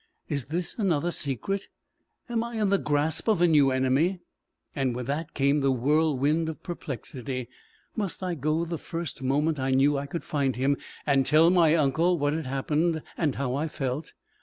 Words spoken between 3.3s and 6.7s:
a new enemy?" And with that came the whirlwind of